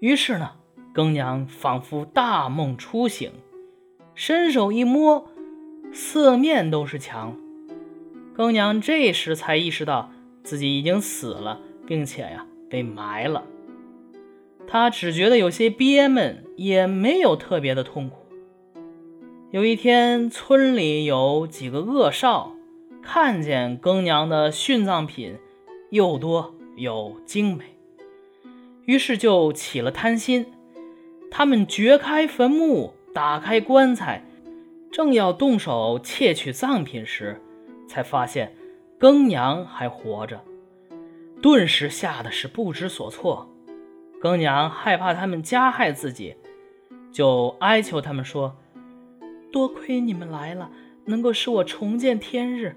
[0.00, 0.50] 于是呢，
[0.92, 3.32] 更娘仿佛大梦初醒，
[4.14, 5.28] 伸手一摸，
[5.92, 7.36] 四面都是墙。
[8.34, 10.10] 更娘这时才意识到
[10.44, 13.44] 自己已经死了，并且呀被埋了。
[14.66, 18.18] 她只觉得有些憋闷，也没有特别的痛苦。
[19.50, 22.52] 有一天，村里有几个恶少
[23.02, 25.38] 看见更娘的殉葬品
[25.90, 27.77] 又多又精美。
[28.88, 30.46] 于是就起了贪心，
[31.30, 34.24] 他们掘开坟墓，打开棺材，
[34.90, 37.38] 正要动手窃取葬品时，
[37.86, 38.54] 才发现
[38.98, 40.40] 更娘还活着，
[41.42, 43.46] 顿时吓得是不知所措。
[44.22, 46.34] 更娘害怕他们加害自己，
[47.12, 48.56] 就哀求他们说
[49.52, 50.70] ：“多亏你们来了，
[51.04, 52.74] 能够使我重见天日。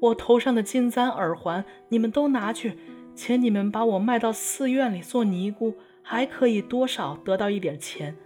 [0.00, 2.76] 我头上的金簪、耳环，你们都拿去。”
[3.14, 8.16] 请你们把我卖到寺院里做尼姑，还可以多少得到一点钱。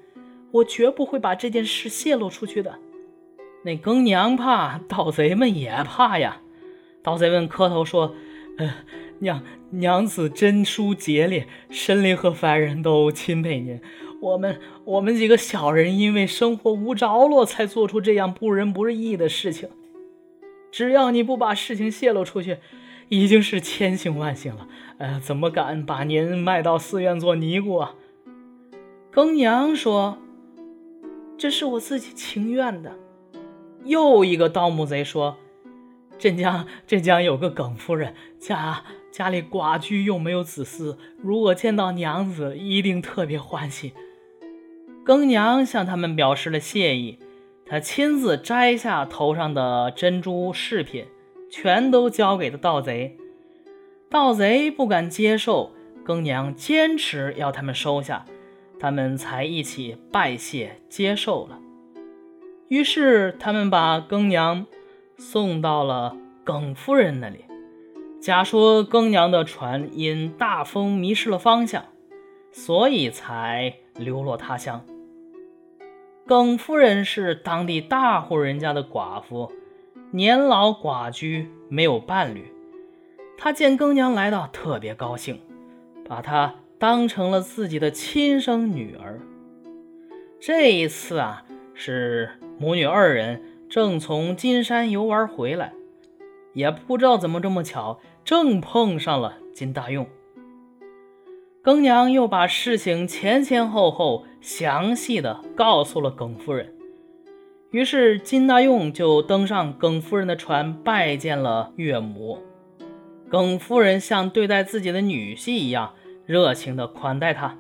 [0.53, 2.79] 我绝不会把这件事泄露出去的。
[3.65, 6.41] 那更娘怕，盗贼们也怕呀。
[7.03, 8.15] 盗贼们磕头说
[8.59, 8.75] ：“呃，
[9.19, 13.81] 娘娘子真淑节烈，神灵和凡人都钦佩您。
[14.21, 19.69] 我们我们几个小人因为生活无着落，才做出这样不仁不义的事情。
[20.71, 22.59] 只要你不把事情泄露出去。”
[23.09, 24.67] 已经是千幸万幸了，
[24.99, 27.95] 呃，怎么敢把您卖到寺院做尼姑啊？
[29.11, 30.19] 更娘说
[31.39, 32.97] ：“这是我自己情愿的。”
[33.85, 35.37] 又一个盗墓贼说
[36.19, 43.93] ：“镇江镇江有个耿夫人，家家里寡居又没有子嗣，如果见到娘子，一定特别欢喜。”
[45.05, 47.21] 更娘向他们表示了谢意，
[47.65, 51.07] 她亲自摘下头上的珍珠饰品。
[51.59, 53.17] 全都交给了盗贼，
[54.11, 55.73] 盗贼不敢接受，
[56.05, 58.27] 更娘坚持要他们收下，
[58.79, 61.59] 他们才一起拜谢接受了。
[62.69, 64.67] 于是他们把更娘
[65.17, 67.47] 送到了耿夫人那里，
[68.21, 71.87] 假说更娘的船因大风迷失了方向，
[72.53, 74.85] 所以才流落他乡。
[76.27, 79.51] 耿夫人是当地大户人家的寡妇。
[80.13, 82.53] 年老寡居，没有伴侣。
[83.37, 85.41] 他见更娘来到，特别高兴，
[86.09, 89.21] 把她当成了自己的亲生女儿。
[90.41, 91.45] 这一次啊，
[91.75, 95.73] 是母女二人正从金山游玩回来，
[96.55, 100.07] 也不知道怎么这么巧，正碰上了金大用。
[101.61, 106.76] 更娘又把事情前前后后详细的告诉了耿夫人。
[107.71, 112.39] 于是金大用就登上耿夫人的船，拜见了岳母。
[113.29, 115.95] 耿夫人像对待自己的女婿一样
[116.25, 117.59] 热情地款待他。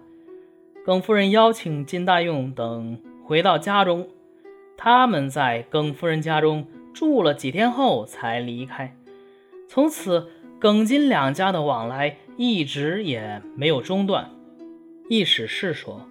[0.84, 4.08] 耿夫人邀请金大用等回到家中，
[4.76, 8.96] 他们在耿夫人家中住了几天后才离开。
[9.68, 10.28] 从此，
[10.60, 14.30] 耿金两家的往来一直也没有中断。
[15.10, 16.08] 意思是说，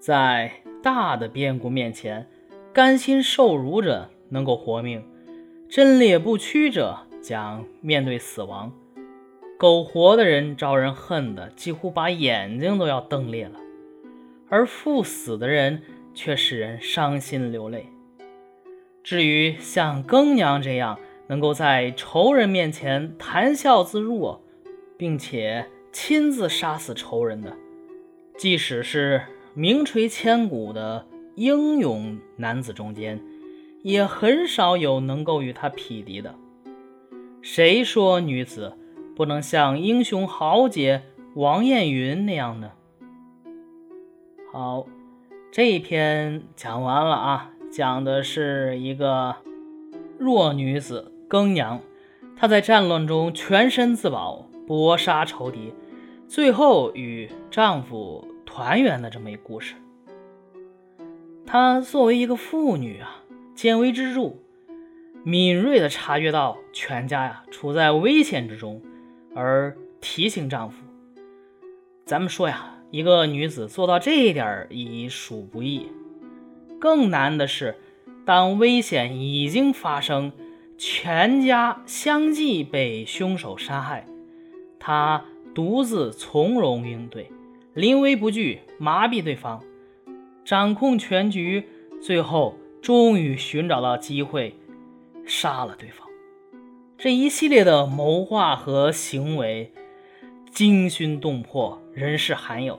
[0.00, 0.50] 在
[0.82, 2.26] 大的变故面前。
[2.76, 5.02] 甘心受辱者能够活命，
[5.66, 8.70] 贞烈不屈者将面对死亡。
[9.56, 13.58] 苟活的人招人恨的几乎把眼睛都要瞪裂了，
[14.50, 15.80] 而赴死的人
[16.12, 17.86] 却使人伤心流泪。
[19.02, 20.98] 至于像更娘这样
[21.28, 24.42] 能够在仇人面前谈笑自若，
[24.98, 27.56] 并且亲自杀死仇人的，
[28.36, 29.22] 即使是
[29.54, 31.06] 名垂千古的。
[31.36, 33.22] 英勇男子中间，
[33.82, 36.34] 也很少有能够与他匹敌的。
[37.42, 38.72] 谁说女子
[39.14, 41.02] 不能像英雄豪杰
[41.34, 42.72] 王艳云那样呢？
[44.50, 44.86] 好，
[45.52, 49.36] 这一篇讲完了啊，讲的是一个
[50.18, 51.82] 弱女子更娘，
[52.34, 55.74] 她在战乱中全身自保，搏杀仇敌，
[56.26, 59.74] 最后与丈夫团圆的这么一故事。
[61.46, 63.22] 她作为一个妇女啊，
[63.54, 64.34] 见微知著，
[65.22, 68.82] 敏锐地察觉到全家呀处在危险之中，
[69.32, 70.76] 而提醒丈夫。
[72.04, 75.86] 咱们说呀，一个女子做到这一点已属不易。
[76.80, 77.76] 更难的是，
[78.24, 80.32] 当危险已经发生，
[80.76, 84.04] 全家相继被凶手杀害，
[84.80, 87.30] 她独自从容应对，
[87.72, 89.62] 临危不惧，麻痹对方。
[90.46, 91.64] 掌控全局，
[92.00, 94.54] 最后终于寻找到机会，
[95.26, 96.06] 杀了对方。
[96.96, 99.72] 这一系列的谋划和行为
[100.52, 102.78] 惊心动魄，人世罕有。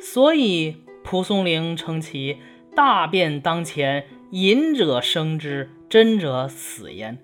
[0.00, 2.38] 所以蒲松龄称其
[2.74, 7.18] 大变当前，隐者生之，真者死焉。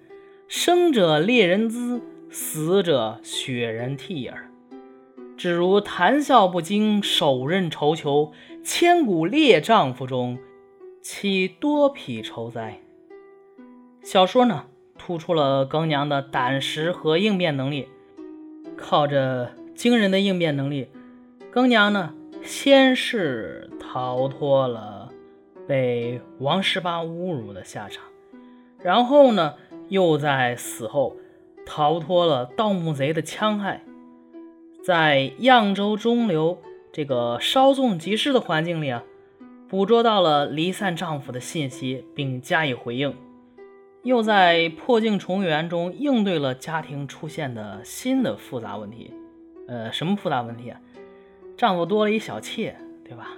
[0.49, 4.52] 生者猎人姿，死者血人替耳。
[5.43, 8.31] 只如谈笑不惊，手刃愁裘，
[8.63, 10.39] 千古烈丈夫中，
[11.01, 12.79] 岂多匹愁哉？
[14.05, 14.67] 小说呢，
[14.97, 17.89] 突出了庚娘的胆识和应变能力。
[18.77, 20.87] 靠着惊人的应变能力，
[21.53, 25.09] 庚娘呢，先是逃脱了
[25.67, 28.05] 被王十八侮辱的下场，
[28.79, 29.55] 然后呢？
[29.89, 31.17] 又在死后
[31.67, 33.83] 逃脱了盗墓贼的戕害，
[34.85, 36.59] 在扬州中流
[36.93, 39.05] 这个稍纵即逝的环境里啊，
[39.69, 43.15] 捕捉到了离散丈夫的信息并加以回应，
[44.03, 49.13] 又在破镜重圆中应对了家庭出现的新的复杂问题。
[49.69, 50.81] 呃，什么复杂问题啊？
[51.57, 53.29] 丈夫多了一小妾，对吧？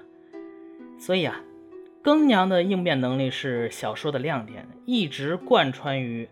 [0.99, 1.43] 所以啊，
[2.03, 6.29] 庚娘的应变能力是小说的亮点，一直贯穿于。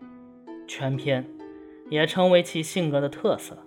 [0.67, 1.26] 全篇
[1.91, 3.58] 也成为其性格的特色。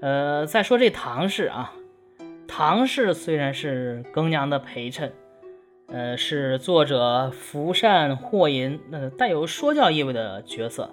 [0.00, 1.72] 呃，再说这唐氏啊，
[2.46, 5.12] 唐氏虽然是更娘的陪衬，
[5.88, 10.90] 呃，是作者福善祸淫，呃，带有说教意味的角色。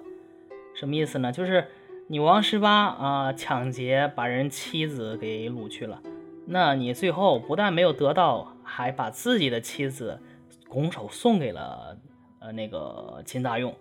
[0.74, 1.30] 什么意思呢？
[1.30, 1.68] 就是
[2.08, 6.02] 你王十八啊，抢劫把人妻子给掳去了，
[6.44, 10.20] 那你最后不但没有得到，还把自己的妻子
[10.68, 11.96] 拱手送给了
[12.40, 13.72] 呃那个秦大用。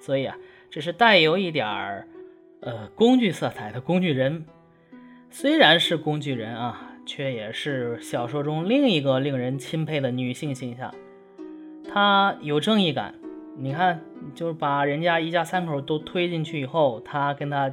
[0.00, 0.36] 所以啊，
[0.70, 2.06] 这是带有一点儿，
[2.64, 4.46] 呃，工具色彩的工具人。
[5.30, 10.94] 虽然是工具人啊，却也是小说中另一个令人钦佩的女性形象。
[11.86, 13.14] 她有正义感。
[13.58, 14.00] 你看，
[14.34, 17.70] 就是把人家一家三口都推进去以后，她跟她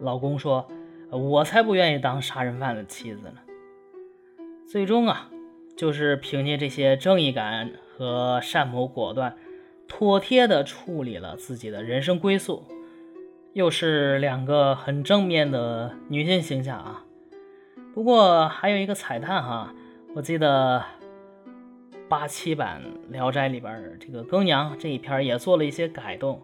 [0.00, 0.66] 老公说
[1.10, 3.40] ：“我才不愿意当杀人犯的妻子呢。”
[4.68, 5.30] 最终啊，
[5.76, 9.36] 就是凭借这些正义感和善谋果断。
[9.86, 12.64] 妥帖地处理了自己的人生归宿，
[13.52, 17.04] 又是两个很正面的女性形象啊。
[17.92, 19.74] 不过还有一个彩蛋哈，
[20.14, 20.82] 我记得
[22.08, 22.82] 八七版
[23.12, 26.40] 《聊斋》里边这个庚娘这一篇也做了一些改动，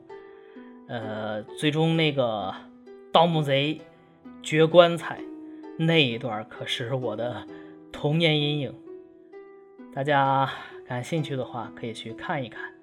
[0.89, 2.53] 呃，最终那个
[3.13, 3.81] 盗墓贼
[4.43, 5.21] 掘棺材
[5.79, 7.47] 那一段可是我的
[7.93, 8.75] 童年阴影，
[9.95, 10.51] 大家
[10.87, 12.76] 感兴趣的话可以去看一看。